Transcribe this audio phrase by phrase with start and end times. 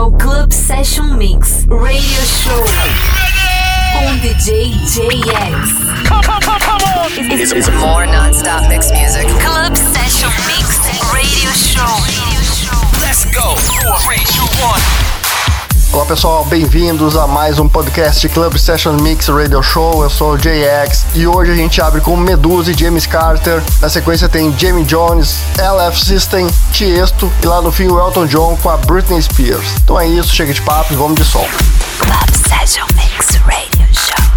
[0.00, 2.64] ao Club Session Mix Radio Show
[3.92, 6.08] com DJ JX.
[6.08, 7.38] Come, come, come, come on!
[7.38, 9.26] It's, it's more non-stop mix music.
[9.42, 10.78] Club Session Mix
[11.12, 11.84] Radio Show.
[13.02, 13.56] Let's go!
[13.56, 14.40] 3, 2,
[15.14, 15.19] 1.
[15.92, 20.04] Olá pessoal, bem-vindos a mais um podcast Club Session Mix Radio Show.
[20.04, 23.60] Eu sou o JX e hoje a gente abre com Medusa e James Carter.
[23.82, 28.56] Na sequência tem Jamie Jones, LF System, Tiesto e lá no fim o Elton John
[28.62, 29.66] com a Britney Spears.
[29.82, 31.44] Então é isso, chega de papo e vamos de som.
[31.98, 34.30] Club Session Mix Radio Show.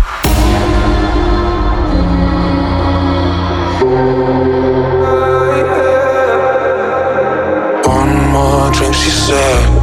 [7.85, 9.82] One more drink, she said.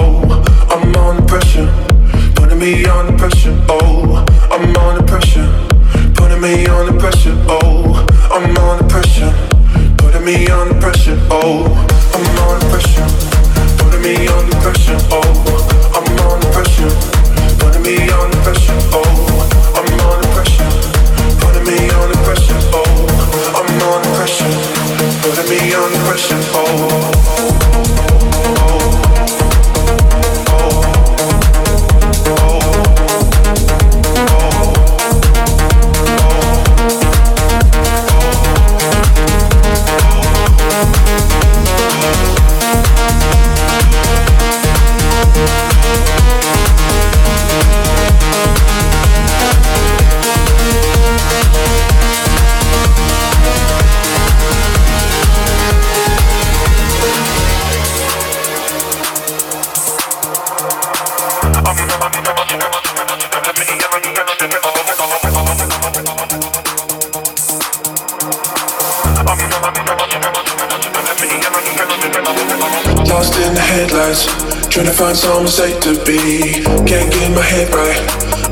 [73.07, 74.27] Lost in the headlights,
[74.67, 76.59] trying to find somewhere safe to be.
[76.83, 77.95] Can't get my head right.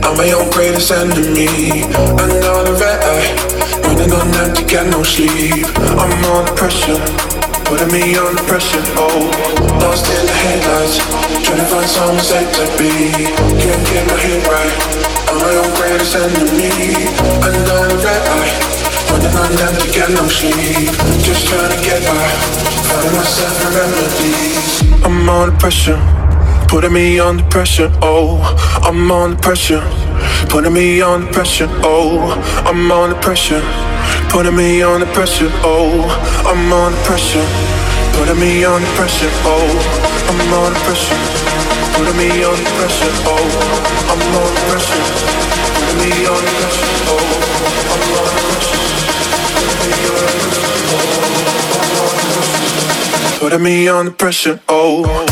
[0.03, 1.83] I'm my own greatest enemy.
[1.91, 3.35] Another red eye,
[3.83, 5.67] running on empty, got no sleep.
[5.99, 6.95] I'm under pressure,
[7.67, 8.79] putting me under pressure.
[8.95, 9.27] Oh,
[9.83, 11.03] lost in the headlights,
[11.43, 13.11] trying to find somewhere safe to be.
[13.59, 14.71] Can't get my head right.
[15.27, 16.95] I'm my own greatest enemy.
[17.43, 18.88] Another red eye.
[19.09, 20.93] Running on empty, got no sleep
[21.25, 22.29] Just trying to get by
[22.85, 25.99] Finding myself in remedies I'm under pressure
[26.67, 28.37] Putting me under pressure, oh
[28.83, 29.81] I'm under pressure
[30.49, 33.61] Putting me under pressure, oh I'm under pressure
[34.29, 36.05] Putting me under pressure, oh
[36.45, 37.45] I'm under pressure
[38.13, 39.65] Putting me under pressure, oh
[40.29, 41.17] I'm under pressure
[41.97, 43.49] Putting me under pressure, oh
[44.13, 45.05] I'm under pressure
[45.73, 46.98] Putting me under pressure,
[53.49, 55.28] Putting me under pressure, oh.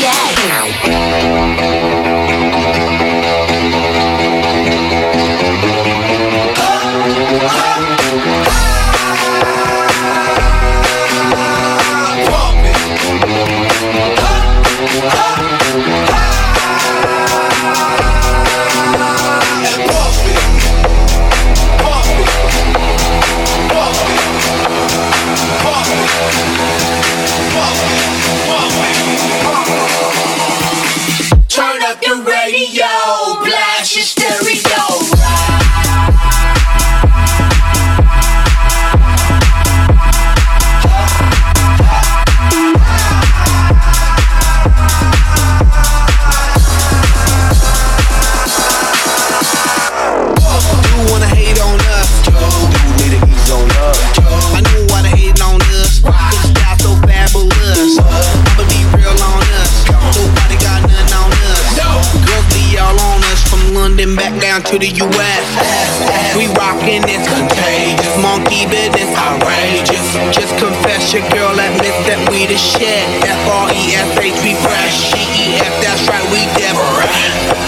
[0.00, 0.89] yeah.
[64.70, 65.46] Ass, the US.
[66.36, 70.14] We rockin' this contagious, monkey business outrageous.
[70.30, 73.06] Just confess your girl admits that we the shit.
[73.26, 75.10] F R E S H, we fresh.
[75.10, 77.10] G E F, that's right, we different.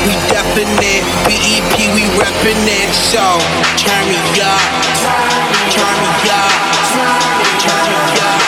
[0.07, 1.03] We definite.
[1.27, 2.91] B E P, we reppin' it.
[2.95, 3.23] So
[3.79, 4.63] turn me up,
[5.75, 6.53] turn me up,
[7.59, 8.43] turn me up.